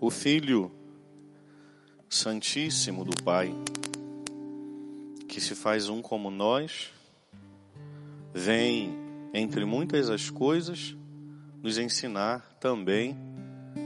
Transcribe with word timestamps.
O 0.00 0.10
Filho 0.10 0.70
Santíssimo 2.08 3.04
do 3.04 3.22
Pai, 3.24 3.52
que 5.28 5.40
se 5.40 5.56
faz 5.56 5.88
um 5.88 6.00
como 6.00 6.30
nós, 6.30 6.92
vem, 8.32 8.96
entre 9.34 9.64
muitas 9.64 10.08
as 10.08 10.30
coisas, 10.30 10.96
nos 11.60 11.78
ensinar 11.78 12.48
também 12.60 13.16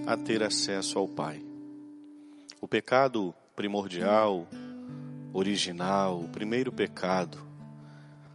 a 0.07 0.15
ter 0.15 0.43
acesso 0.43 0.99
ao 0.99 1.09
Pai. 1.09 1.43
O 2.61 2.69
pecado 2.69 3.35
primordial, 3.57 4.47
original, 5.33 6.21
o 6.21 6.29
primeiro 6.29 6.71
pecado, 6.71 7.39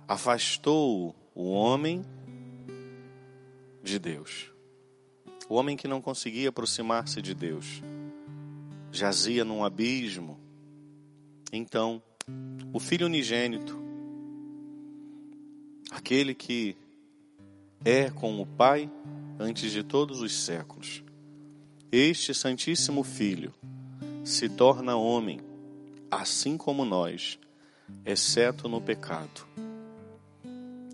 afastou 0.07 1.15
o 1.35 1.51
homem 1.51 2.03
de 3.83 3.99
Deus. 3.99 4.56
O 5.49 5.55
homem 5.55 5.77
que 5.77 5.87
não 5.87 6.01
conseguia 6.01 6.49
aproximar-se 6.49 7.21
de 7.21 7.33
Deus 7.33 7.81
jazia 8.91 9.45
num 9.45 9.63
abismo. 9.63 10.37
Então, 11.51 12.01
o 12.73 12.79
Filho 12.79 13.05
unigênito, 13.05 13.79
aquele 15.91 16.33
que 16.33 16.75
é 17.85 18.09
com 18.09 18.41
o 18.41 18.45
Pai 18.45 18.89
antes 19.39 19.71
de 19.71 19.83
todos 19.83 20.21
os 20.21 20.33
séculos, 20.33 21.03
este 21.91 22.33
Santíssimo 22.33 23.03
Filho 23.03 23.53
se 24.25 24.49
torna 24.49 24.97
homem, 24.97 25.39
assim 26.11 26.57
como 26.57 26.83
nós, 26.83 27.39
exceto 28.05 28.67
no 28.67 28.81
pecado. 28.81 29.47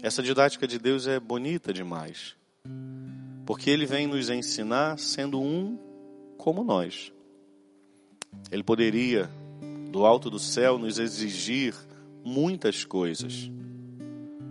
Essa 0.04 0.22
didática 0.22 0.68
de 0.68 0.78
Deus 0.78 1.08
é 1.08 1.20
bonita 1.20 1.74
demais, 1.74 2.36
porque 3.46 3.70
ele 3.70 3.86
vem 3.86 4.08
nos 4.08 4.30
ensinar 4.30 4.98
sendo 4.98 5.42
um 5.42 5.78
como 6.38 6.64
nós. 6.64 7.12
Ele 8.52 8.64
poderia, 8.64 9.30
do 9.92 10.06
alto 10.06 10.30
do 10.30 10.40
céu, 10.40 10.78
nos 10.78 10.98
exigir 10.98 11.76
muitas 12.24 12.86
coisas, 12.86 13.52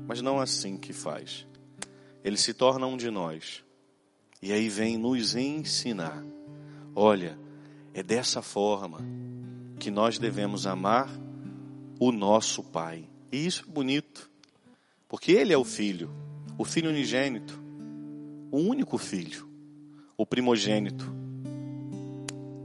mas 0.06 0.20
não 0.20 0.40
assim 0.40 0.76
que 0.76 0.92
faz. 0.92 1.46
Ele 2.24 2.36
se 2.36 2.54
torna 2.54 2.86
um 2.86 2.96
de 2.96 3.10
nós 3.10 3.64
e 4.40 4.52
aí 4.52 4.68
vem 4.68 4.96
nos 4.98 5.34
ensinar. 5.34 6.24
Olha, 6.94 7.38
é 7.94 8.02
dessa 8.02 8.42
forma 8.42 9.00
que 9.78 9.90
nós 9.90 10.18
devemos 10.18 10.66
amar 10.66 11.08
o 11.98 12.10
nosso 12.10 12.62
Pai. 12.62 13.08
E 13.30 13.46
isso 13.46 13.64
é 13.66 13.72
bonito, 13.72 14.30
porque 15.08 15.32
Ele 15.32 15.52
é 15.52 15.56
o 15.56 15.64
Filho, 15.64 16.10
o 16.58 16.64
Filho 16.64 16.90
unigênito, 16.90 17.61
o 18.52 18.58
único 18.58 18.98
Filho, 18.98 19.48
o 20.14 20.26
primogênito. 20.26 21.10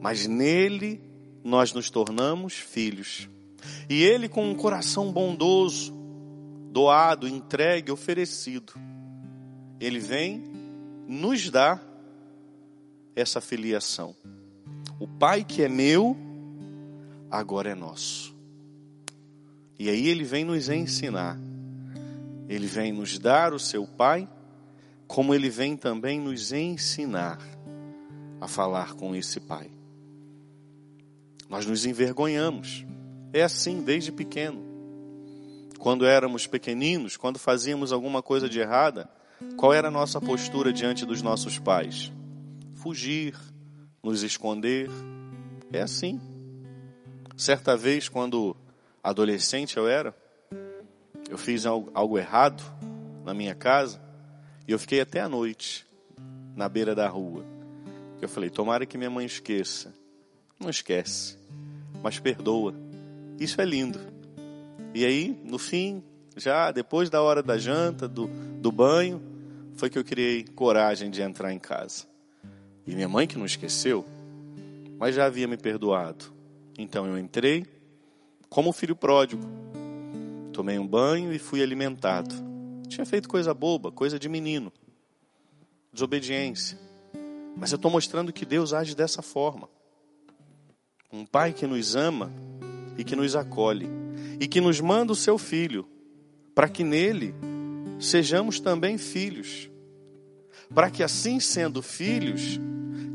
Mas 0.02 0.28
nele 0.28 1.02
nós 1.42 1.72
nos 1.72 1.90
tornamos 1.90 2.54
filhos. 2.54 3.30
E 3.90 4.04
Ele, 4.04 4.28
com 4.28 4.52
um 4.52 4.54
coração 4.54 5.12
bondoso, 5.14 5.94
doado, 6.72 7.26
entregue, 7.26 7.90
oferecido, 7.90 8.74
Ele 9.80 10.00
vem 10.00 10.44
nos 11.08 11.50
dar 11.50 11.82
essa 13.16 13.40
filiação. 13.40 14.14
O 15.00 15.08
Pai 15.08 15.46
que 15.46 15.64
é 15.64 15.70
meu, 15.70 16.18
agora 17.32 17.72
é 17.72 17.76
nosso. 17.76 18.36
E 19.80 19.90
aí 19.90 20.08
Ele 20.08 20.26
vem 20.26 20.44
nos 20.44 20.68
ensinar. 20.68 21.40
Ele 22.50 22.68
vem 22.68 22.92
nos 22.92 23.18
dar 23.18 23.54
o 23.54 23.60
seu 23.60 23.88
Pai, 23.88 24.28
como 25.08 25.34
Ele 25.34 25.50
vem 25.50 25.78
também 25.78 26.20
nos 26.20 26.52
ensinar 26.52 27.40
a 28.42 28.48
falar 28.48 28.94
com 28.94 29.16
esse 29.16 29.40
Pai. 29.40 29.72
Nós 31.50 31.66
nos 31.66 31.86
envergonhamos. 31.86 32.86
É 33.32 33.42
assim 33.42 33.82
desde 33.82 34.12
pequeno. 34.12 34.66
Quando 35.80 36.06
éramos 36.06 36.46
pequeninos, 36.46 37.16
quando 37.16 37.40
fazíamos 37.40 37.94
alguma 37.94 38.22
coisa 38.22 38.50
de 38.50 38.60
errada, 38.60 39.10
qual 39.56 39.74
era 39.74 39.88
a 39.88 39.92
nossa 39.92 40.20
postura 40.20 40.74
diante 40.74 41.06
dos 41.06 41.22
nossos 41.22 41.58
pais? 41.58 42.12
Fugir, 42.76 43.36
nos 44.04 44.24
esconder. 44.24 44.90
É 45.72 45.82
assim. 45.82 46.20
Certa 47.36 47.78
vez, 47.78 48.10
quando 48.10 48.58
adolescente 49.04 49.78
eu 49.78 49.88
era, 49.88 50.16
eu 51.30 51.38
fiz 51.38 51.66
algo 51.66 52.18
errado 52.18 52.64
na 53.24 53.34
minha 53.34 53.56
casa 53.56 54.07
e 54.68 54.72
eu 54.72 54.78
fiquei 54.78 55.00
até 55.00 55.22
a 55.22 55.30
noite 55.30 55.88
na 56.56 56.68
beira 56.68 56.94
da 56.94 57.08
rua. 57.08 57.46
Eu 58.22 58.28
falei: 58.28 58.50
tomara 58.50 58.86
que 58.86 58.98
minha 58.98 59.10
mãe 59.10 59.26
esqueça. 59.26 59.94
Não 60.60 60.70
esquece, 60.70 61.38
mas 62.02 62.20
perdoa. 62.20 62.74
Isso 63.40 63.62
é 63.62 63.66
lindo. 63.66 64.00
E 64.94 65.06
aí, 65.06 65.40
no 65.44 65.60
fim, 65.60 66.04
já 66.36 66.72
depois 66.72 67.10
da 67.10 67.22
hora 67.22 67.44
da 67.44 67.58
janta, 67.58 68.08
do, 68.08 68.28
do 68.60 68.72
banho, 68.72 69.22
foi 69.76 69.90
que 69.90 70.00
eu 70.00 70.04
criei 70.04 70.44
coragem 70.44 71.12
de 71.12 71.22
entrar 71.22 71.54
em 71.54 71.60
casa. 71.60 72.06
E 72.86 72.96
minha 72.96 73.08
mãe, 73.08 73.28
que 73.28 73.38
não 73.38 73.46
esqueceu, 73.46 74.04
mas 74.98 75.14
já 75.14 75.26
havia 75.26 75.48
me 75.48 75.58
perdoado. 75.58 76.26
Então 76.78 77.06
eu 77.06 77.18
entrei 77.18 77.66
como 78.50 78.74
filho 78.74 78.96
pródigo. 78.96 79.44
Tomei 80.52 80.80
um 80.80 80.88
banho 80.88 81.32
e 81.32 81.38
fui 81.38 81.62
alimentado. 81.62 82.47
Tinha 82.88 83.06
feito 83.06 83.28
coisa 83.28 83.54
boba, 83.54 83.92
coisa 83.92 84.18
de 84.18 84.30
menino. 84.30 84.72
Desobediência. 85.92 86.78
Mas 87.56 87.72
eu 87.72 87.76
estou 87.76 87.90
mostrando 87.92 88.32
que 88.32 88.46
Deus 88.46 88.74
age 88.74 88.96
dessa 88.96 89.22
forma. 89.22 89.70
Um 91.12 91.26
pai 91.26 91.54
que 91.54 91.66
nos 91.66 91.96
ama 91.96 92.32
e 92.98 93.04
que 93.04 93.16
nos 93.16 93.36
acolhe 93.36 93.90
e 94.40 94.48
que 94.48 94.62
nos 94.62 94.80
manda 94.80 95.12
o 95.12 95.16
seu 95.16 95.38
filho 95.38 95.88
para 96.54 96.70
que 96.70 96.84
nele 96.84 97.34
sejamos 98.00 98.60
também 98.60 98.98
filhos. 98.98 99.70
Para 100.74 100.92
que 100.92 101.02
assim 101.02 101.40
sendo 101.40 101.82
filhos, 101.82 102.60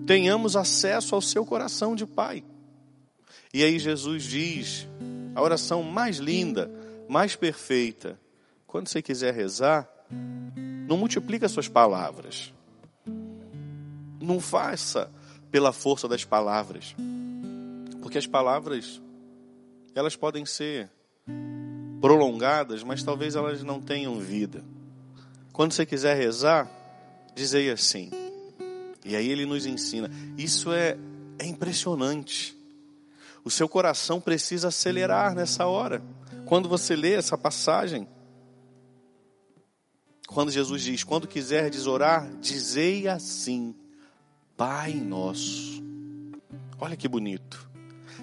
tenhamos 0.07 0.57
acesso 0.57 1.15
ao 1.15 1.21
seu 1.21 1.45
coração 1.45 1.95
de 1.95 2.07
pai. 2.07 2.45
E 3.53 3.63
aí 3.63 3.79
Jesus 3.79 4.25
diz, 4.25 4.89
a 5.35 5.43
oração 5.43 5.83
mais 5.83 6.17
linda, 6.17 6.71
mais 7.09 7.37
perfeita. 7.37 8.19
Quando 8.73 8.89
você 8.89 9.03
quiser 9.03 9.35
rezar, 9.35 9.87
não 10.89 10.97
multiplica 10.97 11.47
suas 11.47 11.69
palavras. 11.69 12.55
Não 14.19 14.41
faça 14.41 15.13
pela 15.51 15.75
força 15.75 16.09
das 16.09 16.25
palavras. 16.25 16.97
Porque 18.01 18.17
as 18.17 18.27
palavras, 18.27 18.99
elas 19.95 20.17
podem 20.17 20.47
ser 20.47 20.89
prolongadas, 22.01 22.83
mas 22.83 23.03
talvez 23.03 23.37
elas 23.37 23.63
não 23.63 23.79
tenham 23.79 24.19
vida. 24.19 24.65
Quando 25.53 25.73
você 25.73 25.85
quiser 25.85 26.17
rezar, 26.17 26.67
dizei 27.35 27.71
assim. 27.71 28.09
E 29.05 29.15
aí 29.15 29.29
ele 29.29 29.45
nos 29.45 29.67
ensina. 29.67 30.11
Isso 30.39 30.73
é, 30.73 30.97
é 31.39 31.45
impressionante. 31.45 32.57
O 33.45 33.51
seu 33.51 33.69
coração 33.69 34.19
precisa 34.19 34.69
acelerar 34.69 35.35
nessa 35.35 35.67
hora. 35.67 36.03
Quando 36.47 36.71
você 36.71 36.97
lê 36.97 37.13
essa 37.13 37.37
passagem, 37.37 38.09
quando 40.33 40.51
Jesus 40.51 40.83
diz: 40.83 41.05
Quando 41.05 41.29
quiserdes 41.29 41.87
orar, 41.87 42.31
dizei 42.41 43.07
assim: 43.09 43.75
Pai 44.57 44.95
nosso. 44.95 45.83
Olha 46.81 46.97
que 46.97 47.07
bonito. 47.07 47.71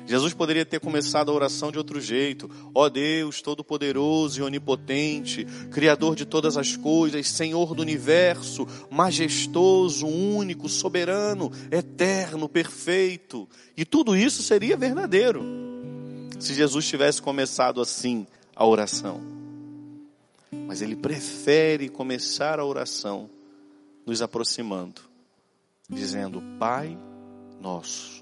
Jesus 0.06 0.34
poderia 0.34 0.66
ter 0.66 0.80
começado 0.80 1.30
a 1.30 1.34
oração 1.34 1.72
de 1.72 1.78
outro 1.78 2.02
jeito. 2.02 2.50
Ó 2.74 2.86
oh 2.86 2.90
Deus, 2.90 3.44
todo-poderoso 3.44 4.40
e 4.40 4.44
onipotente, 4.44 5.46
Criador 5.70 6.16
de 6.16 6.26
todas 6.26 6.58
as 6.58 6.76
coisas, 6.76 7.30
Senhor 7.30 7.76
do 7.76 7.84
universo, 7.84 8.68
majestoso, 8.90 10.08
único, 10.08 10.68
soberano, 10.68 11.52
eterno, 11.70 12.50
perfeito. 12.50 13.48
E 13.78 13.86
tudo 13.86 14.18
isso 14.18 14.42
seria 14.42 14.76
verdadeiro 14.76 15.44
se 16.40 16.56
Jesus 16.56 16.88
tivesse 16.88 17.22
começado 17.22 17.80
assim 17.80 18.26
a 18.56 18.66
oração. 18.66 19.39
Mas 20.70 20.82
ele 20.82 20.96
prefere 20.96 21.90
começar 21.90 22.62
a 22.62 22.66
oração 22.66 23.30
nos 24.06 24.22
aproximando, 24.22 25.02
dizendo: 25.90 26.42
Pai 26.58 26.98
nosso 27.60 28.20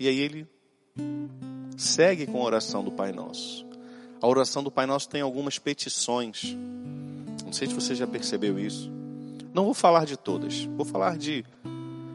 e 0.00 0.08
aí 0.08 0.18
ele 0.18 0.48
segue 1.76 2.26
com 2.26 2.40
a 2.40 2.44
oração 2.44 2.82
do 2.82 2.90
Pai 2.90 3.12
Nosso. 3.12 3.66
A 4.22 4.26
oração 4.26 4.62
do 4.62 4.70
Pai 4.70 4.86
Nosso 4.86 5.06
tem 5.10 5.20
algumas 5.20 5.58
petições. 5.58 6.56
Não 7.44 7.52
sei 7.52 7.68
se 7.68 7.74
você 7.74 7.94
já 7.94 8.06
percebeu 8.06 8.58
isso. 8.58 8.90
Não 9.52 9.66
vou 9.66 9.74
falar 9.74 10.06
de 10.06 10.16
todas, 10.16 10.64
vou 10.64 10.86
falar 10.86 11.18
de, 11.18 11.44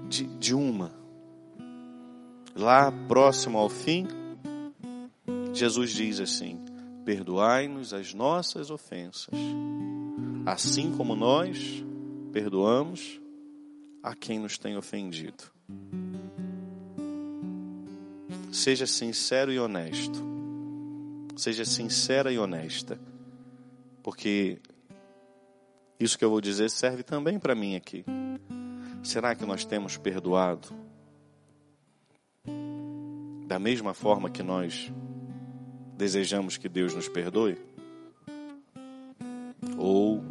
de, 0.10 0.24
de 0.24 0.56
uma. 0.56 0.92
Lá 2.56 2.92
próximo 3.08 3.60
ao 3.60 3.70
fim, 3.70 4.08
Jesus 5.54 5.92
diz 5.92 6.20
assim: 6.20 6.60
Perdoai-nos 7.06 7.94
as 7.94 8.14
nossas 8.14 8.72
ofensas, 8.72 9.30
assim 10.46 10.92
como 10.98 11.16
nós 11.16 11.84
perdoamos 12.34 13.22
a 14.02 14.16
quem 14.16 14.40
nos 14.40 14.58
tem 14.58 14.76
ofendido. 14.76 15.44
Seja 18.52 18.88
sincero 18.88 19.52
e 19.52 19.60
honesto. 19.60 20.20
Seja 21.36 21.64
sincera 21.64 22.32
e 22.32 22.40
honesta. 22.40 23.00
Porque 24.02 24.60
isso 26.00 26.18
que 26.18 26.26
eu 26.26 26.30
vou 26.30 26.42
dizer 26.42 26.70
serve 26.70 27.04
também 27.04 27.38
para 27.38 27.54
mim 27.54 27.76
aqui. 27.76 28.04
Será 29.04 29.36
que 29.36 29.46
nós 29.46 29.64
temos 29.64 29.98
perdoado 29.98 30.70
da 33.48 33.60
mesma 33.60 33.94
forma 33.94 34.30
que 34.30 34.42
nós 34.42 34.92
desejamos 35.98 36.58
que 36.58 36.70
Deus 36.70 36.94
nos 36.94 37.08
perdoe? 37.08 37.58
Ou 39.78 40.24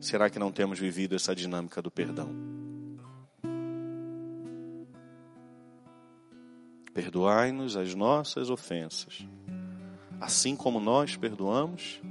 será 0.00 0.28
que 0.28 0.38
não 0.38 0.52
temos 0.52 0.78
vivido 0.78 1.14
essa 1.14 1.34
dinâmica 1.34 1.80
do 1.80 1.90
perdão? 1.90 2.30
Perdoai-nos 6.92 7.76
as 7.76 7.94
nossas 7.94 8.50
ofensas, 8.50 9.26
assim 10.20 10.54
como 10.54 10.78
nós 10.78 11.16
perdoamos 11.16 12.02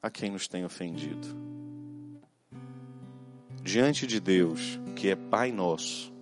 a 0.00 0.10
quem 0.10 0.30
nos 0.30 0.48
tem 0.48 0.64
ofendido. 0.64 1.26
Diante 3.62 4.06
de 4.06 4.20
Deus, 4.20 4.80
que 4.94 5.08
é 5.08 5.16
Pai 5.16 5.52
nosso, 5.52 6.15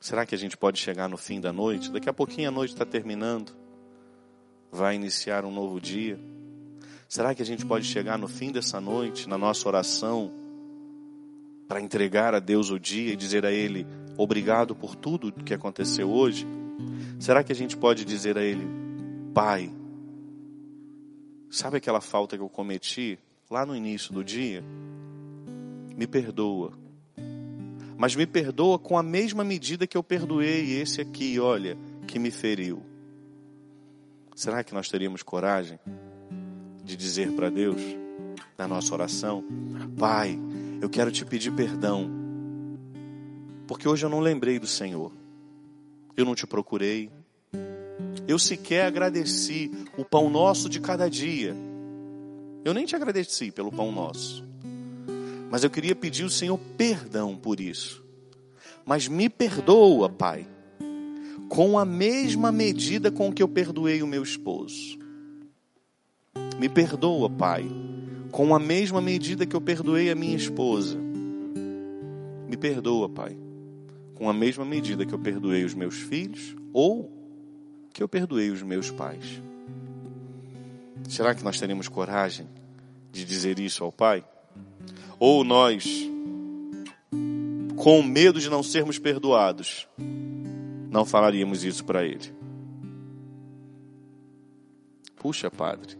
será 0.00 0.24
que 0.24 0.34
a 0.34 0.38
gente 0.38 0.56
pode 0.56 0.78
chegar 0.78 1.08
no 1.08 1.18
fim 1.18 1.40
da 1.40 1.52
noite? 1.52 1.92
Daqui 1.92 2.08
a 2.08 2.12
pouquinho 2.12 2.48
a 2.48 2.50
noite 2.50 2.72
está 2.72 2.86
terminando, 2.86 3.52
vai 4.72 4.94
iniciar 4.94 5.44
um 5.44 5.52
novo 5.52 5.78
dia. 5.78 6.18
Será 7.06 7.34
que 7.34 7.42
a 7.42 7.46
gente 7.46 7.66
pode 7.66 7.84
chegar 7.84 8.16
no 8.16 8.26
fim 8.26 8.50
dessa 8.50 8.80
noite, 8.80 9.28
na 9.28 9.36
nossa 9.36 9.68
oração, 9.68 10.32
para 11.68 11.80
entregar 11.80 12.34
a 12.34 12.40
Deus 12.40 12.70
o 12.70 12.78
dia 12.78 13.12
e 13.12 13.16
dizer 13.16 13.44
a 13.44 13.52
Ele: 13.52 13.86
obrigado 14.16 14.74
por 14.74 14.96
tudo 14.96 15.32
que 15.32 15.52
aconteceu 15.52 16.10
hoje? 16.10 16.46
Será 17.18 17.44
que 17.44 17.52
a 17.52 17.54
gente 17.54 17.76
pode 17.76 18.04
dizer 18.04 18.38
a 18.38 18.42
Ele, 18.42 18.66
Pai, 19.34 19.70
sabe 21.50 21.76
aquela 21.76 22.00
falta 22.00 22.36
que 22.36 22.42
eu 22.42 22.48
cometi 22.48 23.18
lá 23.50 23.66
no 23.66 23.76
início 23.76 24.14
do 24.14 24.24
dia? 24.24 24.64
Me 25.96 26.06
perdoa. 26.06 26.72
Mas 28.00 28.16
me 28.16 28.26
perdoa 28.26 28.78
com 28.78 28.96
a 28.96 29.02
mesma 29.02 29.44
medida 29.44 29.86
que 29.86 29.94
eu 29.94 30.02
perdoei 30.02 30.80
esse 30.80 31.02
aqui, 31.02 31.38
olha, 31.38 31.76
que 32.06 32.18
me 32.18 32.30
feriu. 32.30 32.82
Será 34.34 34.64
que 34.64 34.72
nós 34.72 34.88
teríamos 34.88 35.22
coragem 35.22 35.78
de 36.82 36.96
dizer 36.96 37.30
para 37.32 37.50
Deus, 37.50 37.82
na 38.56 38.66
nossa 38.66 38.94
oração, 38.94 39.44
Pai, 39.98 40.38
eu 40.80 40.88
quero 40.88 41.12
te 41.12 41.26
pedir 41.26 41.52
perdão 41.52 42.18
porque 43.66 43.86
hoje 43.86 44.04
eu 44.04 44.10
não 44.10 44.18
lembrei 44.18 44.58
do 44.58 44.66
Senhor. 44.66 45.12
Eu 46.16 46.24
não 46.24 46.34
te 46.34 46.44
procurei. 46.44 47.08
Eu 48.26 48.36
sequer 48.36 48.86
agradeci 48.86 49.70
o 49.96 50.04
pão 50.04 50.28
nosso 50.28 50.68
de 50.68 50.80
cada 50.80 51.08
dia. 51.08 51.54
Eu 52.64 52.74
nem 52.74 52.84
te 52.86 52.96
agradeci 52.96 53.52
pelo 53.52 53.70
pão 53.70 53.92
nosso. 53.92 54.49
Mas 55.50 55.64
eu 55.64 55.70
queria 55.70 55.94
pedir 55.94 56.22
ao 56.22 56.30
Senhor 56.30 56.58
perdão 56.78 57.36
por 57.36 57.60
isso. 57.60 58.02
Mas 58.86 59.08
me 59.08 59.28
perdoa, 59.28 60.08
Pai, 60.08 60.46
com 61.48 61.78
a 61.78 61.84
mesma 61.84 62.50
medida 62.50 63.10
com 63.10 63.32
que 63.32 63.42
eu 63.42 63.48
perdoei 63.48 64.02
o 64.02 64.06
meu 64.06 64.22
esposo. 64.22 64.98
Me 66.58 66.68
perdoa, 66.68 67.28
Pai, 67.28 67.68
com 68.30 68.54
a 68.54 68.58
mesma 68.58 69.00
medida 69.00 69.44
que 69.44 69.56
eu 69.56 69.60
perdoei 69.60 70.10
a 70.10 70.14
minha 70.14 70.36
esposa. 70.36 70.96
Me 72.48 72.56
perdoa, 72.56 73.08
Pai 73.08 73.36
com 74.20 74.28
a 74.28 74.34
mesma 74.34 74.66
medida 74.66 75.06
que 75.06 75.14
eu 75.14 75.18
perdoei 75.18 75.64
os 75.64 75.72
meus 75.72 75.94
filhos 75.94 76.54
ou 76.74 77.10
que 77.90 78.02
eu 78.02 78.08
perdoei 78.08 78.50
os 78.50 78.62
meus 78.62 78.90
pais. 78.90 79.42
Será 81.08 81.34
que 81.34 81.42
nós 81.42 81.58
teremos 81.58 81.88
coragem 81.88 82.46
de 83.10 83.24
dizer 83.24 83.58
isso 83.58 83.82
ao 83.82 83.90
Pai? 83.90 84.22
Ou 85.18 85.44
nós, 85.44 86.08
com 87.76 88.02
medo 88.02 88.40
de 88.40 88.48
não 88.48 88.62
sermos 88.62 88.98
perdoados, 88.98 89.86
não 90.90 91.04
falaríamos 91.04 91.64
isso 91.64 91.84
para 91.84 92.04
Ele? 92.04 92.34
Puxa, 95.16 95.50
Padre, 95.50 95.98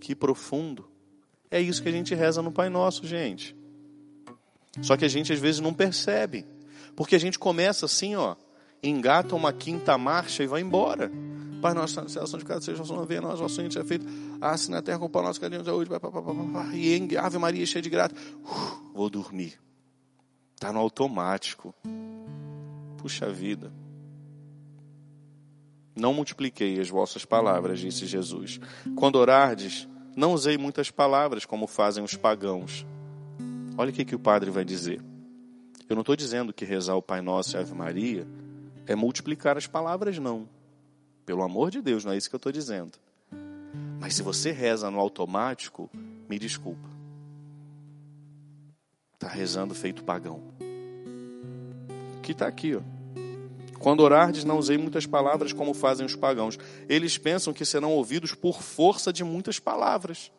que 0.00 0.14
profundo. 0.14 0.88
É 1.50 1.60
isso 1.60 1.82
que 1.82 1.88
a 1.88 1.92
gente 1.92 2.14
reza 2.14 2.40
no 2.40 2.52
Pai 2.52 2.68
Nosso, 2.68 3.06
gente. 3.06 3.56
Só 4.82 4.96
que 4.96 5.04
a 5.04 5.08
gente 5.08 5.32
às 5.32 5.38
vezes 5.38 5.60
não 5.60 5.74
percebe. 5.74 6.46
Porque 6.94 7.16
a 7.16 7.20
gente 7.20 7.38
começa 7.38 7.86
assim, 7.86 8.14
ó, 8.14 8.36
engata 8.82 9.34
uma 9.34 9.52
quinta 9.52 9.98
marcha 9.98 10.42
e 10.42 10.46
vai 10.46 10.60
embora. 10.60 11.10
Pai 11.60 11.74
nosso, 11.74 12.08
céu, 12.08 12.26
santificado 12.26 12.62
seja 12.62 12.82
o 12.82 12.86
nome, 12.86 13.06
venha 13.06 13.20
nós, 13.20 13.38
vosso 13.38 13.56
reino 13.56 13.72
seja 13.72 13.84
feito, 13.84 14.06
assim 14.40 14.70
na 14.70 14.82
terra 14.82 14.98
como 14.98 15.10
para 15.10 15.22
nosso 15.22 15.40
carinho 15.40 15.62
de 15.62 15.70
hoje, 15.70 15.90
e 16.74 16.94
em 16.94 17.16
Ave 17.16 17.38
Maria 17.38 17.64
cheia 17.66 17.82
de 17.82 17.90
graça, 17.90 18.14
vou 18.94 19.08
dormir. 19.08 19.58
Está 20.54 20.72
no 20.72 20.78
automático. 20.78 21.74
Puxa 22.96 23.30
vida. 23.30 23.70
Não 25.94 26.12
multipliquei 26.12 26.80
as 26.80 26.88
vossas 26.88 27.24
palavras, 27.24 27.78
disse 27.78 28.06
Jesus. 28.06 28.58
Quando 28.94 29.16
orardes, 29.16 29.86
não 30.16 30.32
usei 30.32 30.56
muitas 30.56 30.90
palavras 30.90 31.44
como 31.44 31.66
fazem 31.66 32.02
os 32.02 32.14
pagãos. 32.14 32.86
Olha 33.76 33.90
o 33.90 33.92
que, 33.92 34.04
que 34.04 34.14
o 34.14 34.18
padre 34.18 34.50
vai 34.50 34.64
dizer. 34.64 35.02
Eu 35.88 35.94
não 35.94 36.00
estou 36.00 36.16
dizendo 36.16 36.52
que 36.52 36.64
rezar 36.64 36.96
o 36.96 37.02
Pai 37.02 37.20
Nosso 37.20 37.56
e 37.56 37.60
Ave 37.60 37.74
Maria 37.74 38.26
é 38.86 38.94
multiplicar 38.94 39.56
as 39.56 39.66
palavras, 39.66 40.18
não. 40.18 40.48
Pelo 41.26 41.42
amor 41.42 41.72
de 41.72 41.82
Deus, 41.82 42.04
não 42.04 42.12
é 42.12 42.16
isso 42.16 42.30
que 42.30 42.36
eu 42.36 42.38
estou 42.38 42.52
dizendo. 42.52 42.92
Mas 44.00 44.14
se 44.14 44.22
você 44.22 44.52
reza 44.52 44.88
no 44.90 45.00
automático, 45.00 45.90
me 46.28 46.38
desculpa. 46.38 46.88
Está 49.14 49.26
rezando 49.26 49.74
feito 49.74 50.04
pagão. 50.04 50.40
Que 52.22 52.30
está 52.30 52.46
aqui, 52.46 52.76
ó. 52.76 52.80
Quando 53.78 54.00
orardes, 54.00 54.44
não 54.44 54.58
usei 54.58 54.78
muitas 54.78 55.04
palavras 55.04 55.52
como 55.52 55.74
fazem 55.74 56.06
os 56.06 56.14
pagãos. 56.14 56.58
Eles 56.88 57.18
pensam 57.18 57.52
que 57.52 57.64
serão 57.64 57.92
ouvidos 57.92 58.32
por 58.32 58.62
força 58.62 59.12
de 59.12 59.24
muitas 59.24 59.58
palavras. 59.58 60.30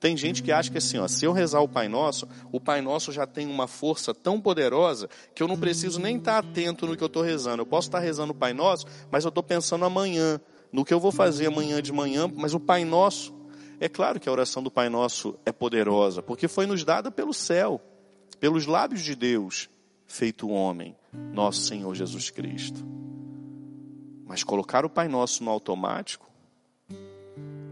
Tem 0.00 0.16
gente 0.16 0.42
que 0.42 0.50
acha 0.50 0.70
que 0.70 0.78
assim, 0.78 0.96
ó, 0.96 1.06
se 1.06 1.26
eu 1.26 1.32
rezar 1.32 1.60
o 1.60 1.68
Pai 1.68 1.86
Nosso, 1.86 2.26
o 2.50 2.58
Pai 2.58 2.80
Nosso 2.80 3.12
já 3.12 3.26
tem 3.26 3.46
uma 3.46 3.66
força 3.66 4.14
tão 4.14 4.40
poderosa 4.40 5.10
que 5.34 5.42
eu 5.42 5.46
não 5.46 5.58
preciso 5.58 6.00
nem 6.00 6.16
estar 6.16 6.38
atento 6.38 6.86
no 6.86 6.96
que 6.96 7.02
eu 7.02 7.06
estou 7.06 7.22
rezando. 7.22 7.60
Eu 7.60 7.66
posso 7.66 7.88
estar 7.88 7.98
rezando 7.98 8.32
o 8.32 8.34
Pai 8.34 8.54
Nosso, 8.54 8.86
mas 9.10 9.24
eu 9.24 9.28
estou 9.28 9.42
pensando 9.42 9.84
amanhã, 9.84 10.40
no 10.72 10.86
que 10.86 10.94
eu 10.94 10.98
vou 10.98 11.12
fazer 11.12 11.48
amanhã 11.48 11.82
de 11.82 11.92
manhã, 11.92 12.32
mas 12.34 12.54
o 12.54 12.60
Pai 12.60 12.82
Nosso. 12.82 13.38
É 13.78 13.90
claro 13.90 14.18
que 14.18 14.26
a 14.26 14.32
oração 14.32 14.62
do 14.62 14.70
Pai 14.70 14.88
Nosso 14.88 15.38
é 15.44 15.52
poderosa, 15.52 16.22
porque 16.22 16.48
foi 16.48 16.66
nos 16.66 16.82
dada 16.82 17.10
pelo 17.10 17.34
céu, 17.34 17.78
pelos 18.38 18.64
lábios 18.64 19.02
de 19.02 19.14
Deus, 19.14 19.68
feito 20.06 20.48
homem, 20.48 20.96
nosso 21.12 21.60
Senhor 21.60 21.94
Jesus 21.94 22.30
Cristo. 22.30 22.82
Mas 24.26 24.42
colocar 24.42 24.86
o 24.86 24.90
Pai 24.90 25.08
Nosso 25.08 25.44
no 25.44 25.50
automático, 25.50 26.30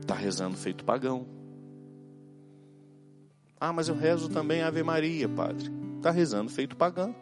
está 0.03 0.15
rezando 0.15 0.57
feito 0.57 0.85
pagão. 0.85 1.38
Ah, 3.61 3.73
mas 3.73 3.89
eu 3.89 3.97
rezo 3.97 4.29
também 4.29 4.63
Ave 4.63 4.83
Maria, 4.83 5.29
padre. 5.29 5.69
Está 5.97 6.11
rezando 6.11 6.51
feito 6.51 6.77
pagão. 6.77 7.15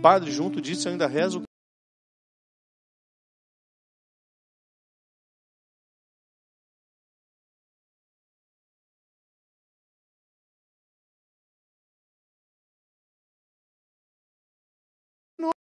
Padre, 0.00 0.30
junto 0.30 0.60
disso 0.60 0.88
eu 0.88 0.92
ainda 0.92 1.06
rezo. 1.06 1.42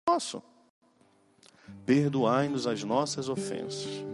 Nosso. 0.09 0.42
Perdoai-nos 1.87 2.66
as 2.66 2.85
nossas 2.85 3.28
ofensas, 3.28 4.04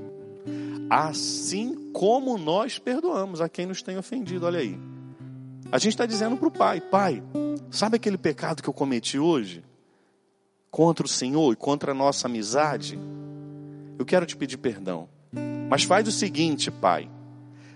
assim 0.89 1.91
como 1.93 2.39
nós 2.39 2.79
perdoamos 2.79 3.41
a 3.41 3.49
quem 3.49 3.67
nos 3.67 3.83
tem 3.83 3.99
ofendido. 3.99 4.47
Olha 4.47 4.61
aí. 4.61 4.96
A 5.71 5.79
gente 5.79 5.93
está 5.93 6.07
dizendo 6.07 6.37
para 6.37 6.49
o 6.49 6.51
pai: 6.51 6.81
Pai, 6.81 7.23
sabe 7.71 7.97
aquele 7.97 8.17
pecado 8.17 8.63
que 8.63 8.69
eu 8.69 8.75
cometi 8.75 9.19
hoje? 9.19 9.65
Contra 10.71 11.07
o 11.07 11.09
Senhor 11.09 11.53
e 11.53 11.57
contra 11.57 11.93
a 11.93 11.95
nossa 11.95 12.29
amizade? 12.29 12.99
Eu 13.99 14.05
quero 14.05 14.27
te 14.27 14.37
pedir 14.37 14.59
perdão. 14.59 15.09
Mas 15.69 15.85
faz 15.85 16.07
o 16.07 16.13
seguinte, 16.13 16.71
pai. 16.71 17.11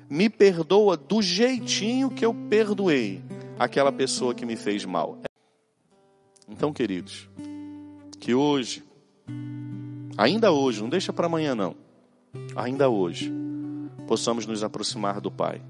Me 0.09 0.28
perdoa 0.28 0.97
do 0.97 1.23
jeitinho 1.23 2.11
que 2.11 2.25
eu 2.25 2.35
perdoei 2.49 3.23
aquela 3.59 3.92
pessoa 3.92 4.35
que 4.35 4.44
me 4.44 4.56
fez 4.56 4.85
mal. 4.85 5.18
Então, 6.49 6.73
queridos, 6.73 7.28
que 8.18 8.35
hoje, 8.35 8.85
ainda 10.16 10.50
hoje, 10.50 10.82
não 10.82 10.88
deixa 10.88 11.12
para 11.12 11.26
amanhã 11.26 11.54
não, 11.54 11.76
ainda 12.56 12.88
hoje, 12.88 13.32
possamos 14.06 14.47
nos 14.47 14.64
aproximar 14.64 15.20
do 15.20 15.30
Pai 15.30 15.62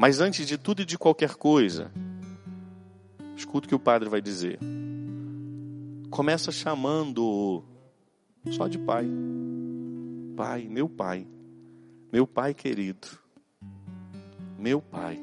mas 0.00 0.18
antes 0.18 0.46
de 0.46 0.56
tudo 0.56 0.80
e 0.80 0.86
de 0.86 0.96
qualquer 0.96 1.34
coisa, 1.34 1.92
Escuta 3.40 3.64
o 3.64 3.68
que 3.70 3.74
o 3.74 3.78
padre 3.78 4.06
vai 4.06 4.20
dizer. 4.20 4.58
Começa 6.10 6.52
chamando 6.52 7.64
só 8.50 8.68
de 8.68 8.78
pai. 8.78 9.06
Pai, 10.36 10.68
meu 10.68 10.90
pai. 10.90 11.26
Meu 12.12 12.26
pai 12.26 12.52
querido. 12.52 13.08
Meu 14.58 14.82
pai. 14.82 15.18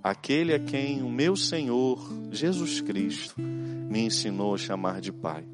Aquele 0.00 0.54
a 0.54 0.60
quem 0.60 1.02
o 1.02 1.10
meu 1.10 1.34
Senhor 1.34 1.98
Jesus 2.30 2.80
Cristo 2.80 3.34
me 3.40 4.02
ensinou 4.02 4.54
a 4.54 4.58
chamar 4.58 5.00
de 5.00 5.10
pai. 5.10 5.44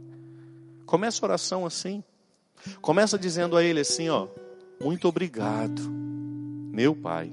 Começa 0.84 1.24
a 1.24 1.26
oração 1.26 1.64
assim. 1.64 2.04
Começa 2.82 3.18
dizendo 3.18 3.56
a 3.56 3.64
ele 3.64 3.80
assim, 3.80 4.10
ó: 4.10 4.28
Muito 4.78 5.08
obrigado, 5.08 5.80
meu 6.70 6.94
pai, 6.94 7.32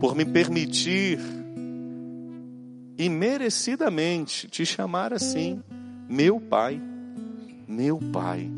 por 0.00 0.14
me 0.14 0.24
permitir 0.24 1.18
e 2.98 3.08
merecidamente 3.08 4.48
te 4.48 4.64
chamar 4.64 5.12
assim, 5.12 5.62
meu 6.08 6.40
pai, 6.40 6.80
meu 7.68 7.98
pai, 7.98 8.50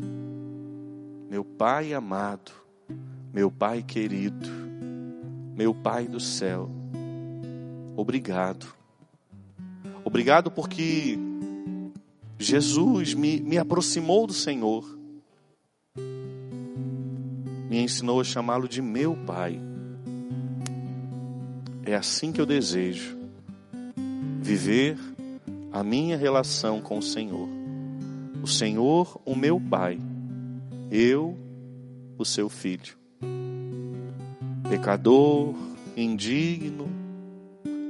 meu 1.29 1.43
pai 1.43 1.93
amado, 1.93 2.51
meu 3.33 3.51
pai 3.51 3.83
querido, 3.83 4.49
meu 5.55 5.73
pai 5.73 6.07
do 6.07 6.19
céu. 6.19 6.69
Obrigado. 7.95 8.65
Obrigado 10.05 10.49
porque 10.49 11.19
Jesus 12.39 13.13
me, 13.13 13.41
me 13.41 13.57
aproximou 13.57 14.25
do 14.25 14.33
Senhor, 14.33 14.97
me 17.69 17.81
ensinou 17.81 18.21
a 18.21 18.23
chamá-lo 18.23 18.67
de 18.67 18.81
meu 18.81 19.15
Pai. 19.27 19.68
É 21.89 21.95
assim 21.95 22.31
que 22.31 22.39
eu 22.39 22.45
desejo 22.45 23.17
viver 24.43 24.95
a 25.71 25.83
minha 25.83 26.15
relação 26.15 26.81
com 26.81 26.99
o 26.99 27.01
Senhor. 27.01 27.49
O 28.43 28.47
Senhor, 28.47 29.19
o 29.25 29.35
meu 29.35 29.59
Pai, 29.59 29.99
eu, 30.91 31.35
o 32.15 32.23
seu 32.23 32.47
filho. 32.47 32.95
Pecador, 34.69 35.55
indigno, 35.97 36.87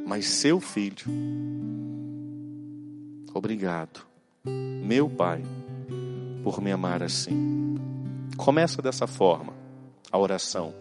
mas 0.08 0.28
seu 0.28 0.62
filho. 0.62 1.06
Obrigado, 3.34 4.00
meu 4.82 5.10
Pai, 5.10 5.44
por 6.42 6.62
me 6.62 6.72
amar 6.72 7.04
assim. 7.04 7.76
Começa 8.38 8.82
dessa 8.82 9.06
forma 9.06 9.54
a 10.10 10.18
oração. 10.18 10.74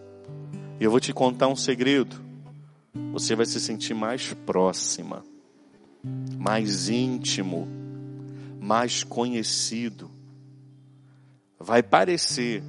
Eu 0.79 0.89
vou 0.89 1.01
te 1.01 1.11
contar 1.11 1.49
um 1.49 1.55
segredo. 1.57 2.28
Você 3.13 3.35
vai 3.35 3.45
se 3.45 3.59
sentir 3.59 3.93
mais 3.93 4.33
próxima 4.45 5.23
mais 6.37 6.89
íntimo, 6.89 7.67
mais 8.59 9.03
conhecido. 9.03 10.09
Vai 11.59 11.83
parecer 11.83 12.63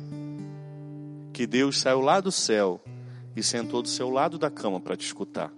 que 1.32 1.46
Deus 1.46 1.78
saiu 1.78 2.00
lá 2.00 2.20
do 2.20 2.32
céu 2.32 2.80
e 3.36 3.42
sentou 3.42 3.82
do 3.82 3.88
seu 3.88 4.10
lado 4.10 4.36
da 4.36 4.50
cama 4.50 4.80
para 4.80 4.96
te 4.96 5.06
escutar. 5.06 5.52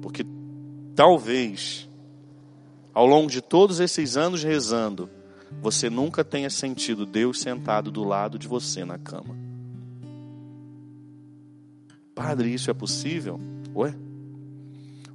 Porque 0.00 0.24
talvez, 0.94 1.88
ao 2.94 3.06
longo 3.06 3.30
de 3.30 3.42
todos 3.42 3.78
esses 3.78 4.16
anos 4.16 4.42
rezando, 4.42 5.10
você 5.60 5.90
nunca 5.90 6.24
tenha 6.24 6.48
sentido 6.48 7.04
Deus 7.04 7.40
sentado 7.40 7.90
do 7.90 8.04
lado 8.04 8.38
de 8.38 8.48
você 8.48 8.84
na 8.84 8.98
cama. 8.98 9.47
Padre, 12.18 12.52
isso 12.52 12.68
é 12.68 12.74
possível? 12.74 13.38
Ué? 13.76 13.94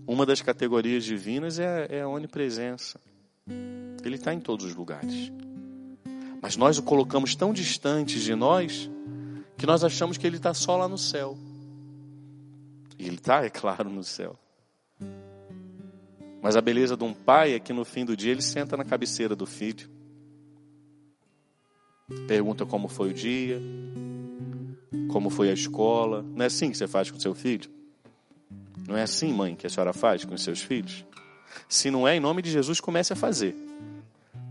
Uma 0.08 0.26
das 0.26 0.42
categorias 0.42 1.04
divinas 1.04 1.60
é, 1.60 1.86
é 1.90 2.02
a 2.02 2.08
onipresença. 2.08 2.98
Ele 4.06 4.16
está 4.16 4.34
em 4.34 4.40
todos 4.40 4.66
os 4.66 4.74
lugares. 4.74 5.30
Mas 6.42 6.56
nós 6.56 6.78
o 6.78 6.82
colocamos 6.82 7.36
tão 7.36 7.52
distante 7.52 8.18
de 8.22 8.34
nós 8.34 8.90
que 9.58 9.66
nós 9.66 9.84
achamos 9.84 10.18
que 10.18 10.26
ele 10.26 10.38
está 10.38 10.54
só 10.54 10.78
lá 10.78 10.88
no 10.88 10.98
céu. 10.98 11.38
E 12.98 13.06
ele 13.06 13.16
está, 13.16 13.44
é 13.44 13.50
claro, 13.50 13.90
no 13.90 14.04
céu. 14.06 14.40
Mas 16.42 16.56
a 16.56 16.62
beleza 16.62 16.96
de 16.96 17.04
um 17.04 17.14
pai 17.14 17.52
é 17.52 17.60
que 17.60 17.74
no 17.74 17.84
fim 17.84 18.06
do 18.06 18.16
dia 18.16 18.32
ele 18.32 18.42
senta 18.42 18.78
na 18.78 18.86
cabeceira 18.86 19.36
do 19.36 19.46
filho. 19.46 19.90
Pergunta 22.30 22.66
como 22.66 22.88
foi 22.88 23.10
o 23.10 23.14
dia, 23.14 23.62
como 25.10 25.30
foi 25.30 25.50
a 25.50 25.54
escola. 25.54 26.22
Não 26.22 26.44
é 26.44 26.48
assim 26.48 26.72
que 26.72 26.78
você 26.78 26.88
faz 26.88 27.10
com 27.10 27.20
seu 27.20 27.34
filho? 27.34 27.70
Não 28.88 28.98
é 28.98 29.04
assim, 29.04 29.32
mãe, 29.32 29.56
que 29.56 29.66
a 29.66 29.70
senhora 29.70 29.94
faz 29.94 30.26
com 30.26 30.34
os 30.34 30.44
seus 30.44 30.62
filhos? 30.62 31.06
Se 31.70 31.90
não 31.90 32.08
é, 32.08 32.16
em 32.16 32.20
nome 32.20 32.42
de 32.42 32.52
Jesus, 32.52 32.80
comece 32.80 33.14
a 33.14 33.16
fazer. 33.16 33.56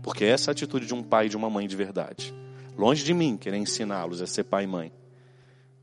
Porque 0.01 0.25
essa 0.25 0.49
é 0.49 0.51
a 0.51 0.53
atitude 0.53 0.85
de 0.85 0.93
um 0.93 1.03
pai 1.03 1.27
e 1.27 1.29
de 1.29 1.37
uma 1.37 1.49
mãe 1.49 1.67
de 1.67 1.75
verdade. 1.75 2.33
Longe 2.77 3.03
de 3.03 3.13
mim 3.13 3.37
querer 3.37 3.57
ensiná-los 3.57 4.21
a 4.21 4.27
ser 4.27 4.43
pai 4.43 4.63
e 4.63 4.67
mãe. 4.67 4.91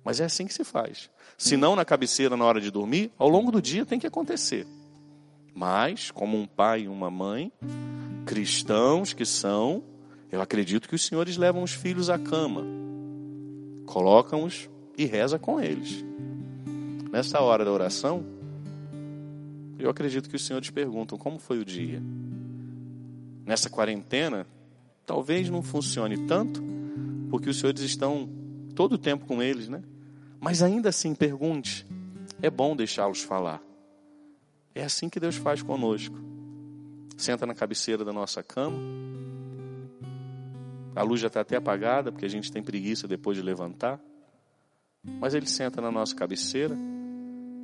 Mas 0.04 0.20
é 0.20 0.24
assim 0.24 0.46
que 0.46 0.54
se 0.54 0.64
faz. 0.64 1.10
Se 1.38 1.56
não 1.56 1.76
na 1.76 1.84
cabeceira 1.84 2.36
na 2.36 2.44
hora 2.44 2.60
de 2.60 2.70
dormir, 2.70 3.12
ao 3.16 3.28
longo 3.28 3.52
do 3.52 3.62
dia 3.62 3.86
tem 3.86 3.98
que 3.98 4.06
acontecer. 4.06 4.66
Mas, 5.54 6.10
como 6.10 6.36
um 6.38 6.46
pai 6.46 6.82
e 6.82 6.88
uma 6.88 7.10
mãe, 7.10 7.52
cristãos 8.26 9.12
que 9.12 9.24
são, 9.24 9.82
eu 10.30 10.40
acredito 10.40 10.88
que 10.88 10.94
os 10.94 11.04
senhores 11.04 11.36
levam 11.36 11.62
os 11.62 11.72
filhos 11.72 12.08
à 12.08 12.18
cama, 12.18 12.64
colocam-os 13.90 14.70
e 14.96 15.04
reza 15.04 15.36
com 15.36 15.60
eles. 15.60 16.04
Nessa 17.10 17.40
hora 17.40 17.64
da 17.64 17.72
oração, 17.72 18.24
eu 19.78 19.90
acredito 19.90 20.30
que 20.30 20.36
os 20.36 20.46
senhores 20.46 20.70
perguntam 20.70 21.18
como 21.18 21.40
foi 21.40 21.58
o 21.58 21.64
dia. 21.64 22.00
Nessa 23.44 23.68
quarentena, 23.68 24.46
talvez 25.04 25.50
não 25.50 25.60
funcione 25.60 26.24
tanto, 26.28 26.62
porque 27.28 27.50
os 27.50 27.58
senhores 27.58 27.80
estão 27.80 28.28
todo 28.76 28.92
o 28.92 28.98
tempo 28.98 29.26
com 29.26 29.42
eles, 29.42 29.68
né? 29.68 29.82
Mas 30.38 30.62
ainda 30.62 30.88
assim, 30.88 31.12
pergunte. 31.12 31.84
É 32.40 32.48
bom 32.48 32.76
deixá-los 32.76 33.22
falar. 33.22 33.60
É 34.72 34.84
assim 34.84 35.08
que 35.08 35.18
Deus 35.18 35.34
faz 35.34 35.62
conosco. 35.62 36.16
Senta 37.16 37.44
na 37.44 37.54
cabeceira 37.56 38.04
da 38.04 38.12
nossa 38.12 38.40
cama. 38.40 38.78
A 40.94 41.02
luz 41.02 41.20
já 41.20 41.28
está 41.28 41.40
até 41.40 41.56
apagada, 41.56 42.10
porque 42.10 42.26
a 42.26 42.30
gente 42.30 42.50
tem 42.50 42.62
preguiça 42.62 43.06
depois 43.06 43.36
de 43.36 43.42
levantar. 43.42 44.00
Mas 45.20 45.34
Ele 45.34 45.46
senta 45.46 45.80
na 45.80 45.90
nossa 45.90 46.14
cabeceira 46.14 46.76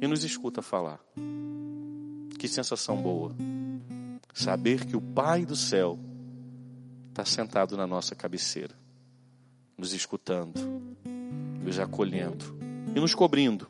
e 0.00 0.06
nos 0.06 0.24
escuta 0.24 0.62
falar. 0.62 1.00
Que 2.38 2.46
sensação 2.46 2.96
boa. 2.96 3.34
Saber 4.32 4.84
que 4.84 4.96
o 4.96 5.00
Pai 5.00 5.44
do 5.44 5.56
céu 5.56 5.98
está 7.08 7.24
sentado 7.24 7.76
na 7.76 7.86
nossa 7.86 8.14
cabeceira, 8.14 8.74
nos 9.76 9.92
escutando, 9.92 10.60
nos 11.62 11.78
acolhendo 11.78 12.44
e 12.94 13.00
nos 13.00 13.14
cobrindo. 13.14 13.66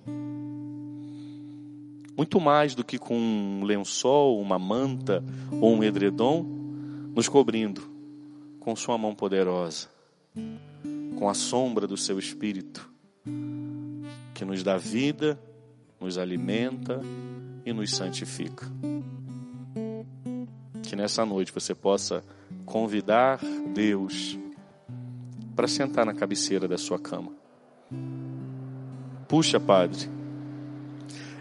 Muito 2.17 2.41
mais 2.41 2.75
do 2.75 2.85
que 2.85 2.99
com 2.99 3.17
um 3.17 3.63
lençol, 3.63 4.41
uma 4.41 4.59
manta 4.59 5.23
ou 5.61 5.75
um 5.75 5.85
edredom, 5.85 6.43
nos 7.15 7.29
cobrindo 7.29 7.96
com 8.67 8.75
Sua 8.75 8.99
mão 8.99 9.15
poderosa, 9.15 9.87
com 11.17 11.29
a 11.29 11.35
sombra 11.35 11.87
do 11.87 11.97
Seu 11.97 12.19
Espírito, 12.19 12.91
que 14.35 14.45
nos 14.45 14.65
dá 14.65 14.77
vida, 14.77 15.39
nos 16.01 16.19
alimenta 16.19 17.01
e 17.65 17.73
nos 17.73 17.95
santifica. 17.95 18.67
Que 20.83 20.97
nessa 20.97 21.25
noite 21.25 21.53
você 21.53 21.77
possa 21.77 22.25
convidar 22.65 23.39
Deus 23.73 24.37
para 25.55 25.69
sentar 25.69 26.05
na 26.05 26.13
cabeceira 26.13 26.67
da 26.67 26.77
sua 26.77 26.99
cama. 26.99 27.31
Puxa, 29.29 29.61
Padre, 29.61 30.11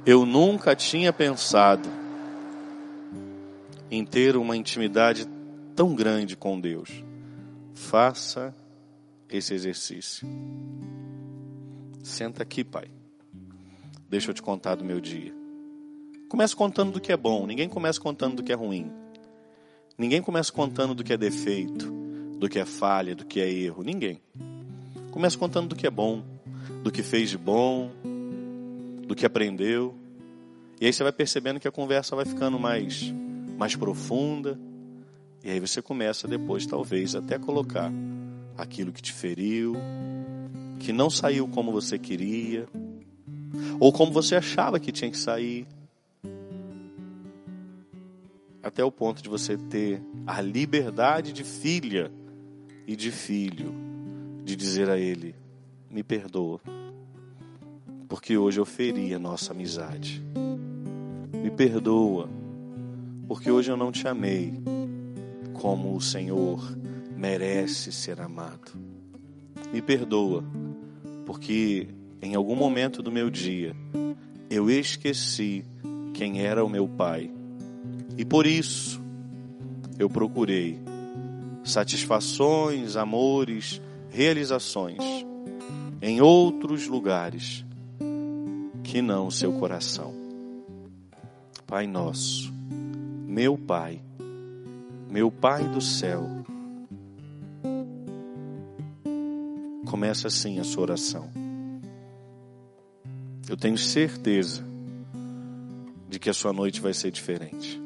eu 0.06 0.28
nunca 0.28 0.76
tinha 0.76 1.12
pensado 1.12 1.90
em 3.90 4.06
ter 4.06 4.38
uma 4.38 4.56
intimidade 4.56 5.28
tão 5.76 5.96
grande 5.96 6.38
com 6.38 6.62
Deus. 6.62 7.04
Faça 7.76 8.56
esse 9.30 9.54
exercício. 9.54 10.28
Senta 12.02 12.42
aqui, 12.42 12.64
Pai. 12.64 12.86
Deixa 14.10 14.32
eu 14.32 14.34
te 14.34 14.42
contar 14.42 14.76
do 14.76 14.86
meu 14.86 15.02
dia. 15.02 15.34
Começa 16.30 16.56
contando 16.56 16.94
do 16.94 17.02
que 17.02 17.12
é 17.12 17.18
bom, 17.18 17.46
ninguém 17.46 17.68
começa 17.70 18.00
contando 18.00 18.38
do 18.38 18.44
que 18.44 18.52
é 18.52 18.56
ruim. 18.56 18.92
Ninguém 19.98 20.22
começa 20.22 20.52
contando 20.52 20.96
do 20.96 21.04
que 21.04 21.14
é 21.14 21.18
defeito, 21.18 21.92
do 22.40 22.50
que 22.50 22.60
é 22.60 22.66
falha, 22.66 23.14
do 23.14 23.26
que 23.26 23.40
é 23.40 23.50
erro. 23.50 23.84
Ninguém. 23.84 24.20
Começa 25.12 25.38
contando 25.38 25.70
do 25.70 25.76
que 25.76 25.86
é 25.86 25.92
bom, 25.92 26.24
do 26.84 26.92
que 26.92 27.04
fez 27.04 27.30
de 27.30 27.38
bom, 27.38 27.92
do 29.06 29.16
que 29.16 29.26
aprendeu. 29.26 29.96
E 30.80 30.86
aí 30.86 30.94
você 30.94 31.04
vai 31.04 31.12
percebendo 31.12 31.60
que 31.60 31.68
a 31.68 31.72
conversa 31.72 32.16
vai 32.16 32.26
ficando 32.26 32.60
mais, 32.60 33.14
mais 33.58 33.76
profunda. 33.76 34.60
E 35.46 35.52
aí 35.52 35.60
você 35.60 35.80
começa 35.80 36.28
depois, 36.28 36.66
talvez, 36.66 37.14
até 37.14 37.38
colocar 37.38 37.92
aquilo 38.58 38.92
que 38.92 39.00
te 39.00 39.14
feriu, 39.14 39.76
que 40.80 40.92
não 40.92 41.08
saiu 41.08 41.48
como 41.48 41.72
você 41.72 42.00
queria, 42.00 42.68
ou 43.80 43.94
como 43.94 44.12
você 44.12 44.36
achava 44.36 44.80
que 44.80 44.92
tinha 44.92 45.12
que 45.12 45.18
sair. 45.18 45.68
até 48.64 48.84
o 48.84 48.92
ponto 48.92 49.22
de 49.22 49.30
você 49.30 49.56
ter 49.56 50.02
a 50.26 50.42
liberdade 50.42 51.32
de 51.32 51.44
filha 51.44 52.12
e 52.88 52.96
de 52.96 53.12
filho, 53.12 53.72
de 54.44 54.56
dizer 54.56 54.90
a 54.90 54.98
Ele: 54.98 55.36
Me 55.92 56.02
perdoa, 56.02 56.60
porque 58.10 58.36
hoje 58.36 58.60
eu 58.60 58.66
feri 58.66 59.14
a 59.14 59.20
nossa 59.20 59.54
amizade. 59.54 60.26
Me 61.32 61.52
perdoa, 61.52 62.28
porque 63.28 63.52
hoje 63.52 63.72
eu 63.72 63.78
não 63.78 63.92
te 63.92 64.08
amei 64.08 64.56
como 65.66 65.96
o 65.96 66.00
Senhor 66.00 66.78
merece 67.18 67.92
ser 67.92 68.22
amado. 68.22 68.72
Me 69.74 69.82
perdoa, 69.82 70.44
porque 71.26 71.88
em 72.22 72.36
algum 72.36 72.56
momento 72.56 73.02
do 73.02 73.12
meu 73.12 73.32
dia 73.32 73.76
eu 74.48 74.70
esqueci 74.70 75.66
quem 76.14 76.46
era 76.46 76.64
o 76.64 76.70
meu 76.70 76.88
Pai 76.88 77.32
e 78.16 78.24
por 78.24 78.46
isso 78.46 79.02
eu 79.98 80.08
procurei 80.08 80.80
satisfações, 81.64 82.96
amores, 82.96 83.82
realizações 84.12 85.00
em 86.00 86.22
outros 86.22 86.86
lugares 86.86 87.66
que 88.84 89.02
não 89.02 89.26
o 89.26 89.32
seu 89.32 89.52
coração. 89.54 90.14
Pai 91.66 91.88
nosso, 91.88 92.54
meu 93.26 93.58
Pai, 93.58 94.00
meu 95.16 95.32
Pai 95.32 95.64
do 95.70 95.80
céu, 95.80 96.28
começa 99.86 100.28
assim 100.28 100.60
a 100.60 100.64
sua 100.66 100.82
oração. 100.84 101.32
Eu 103.48 103.56
tenho 103.56 103.78
certeza 103.78 104.62
de 106.10 106.20
que 106.20 106.30
a 106.30 106.34
sua 106.34 106.52
noite 106.52 106.82
vai 106.82 106.94
ser 106.94 107.12
diferente. 107.12 107.82